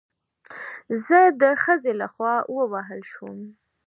[1.05, 3.37] زه د ښځې له خوا ووهل شوم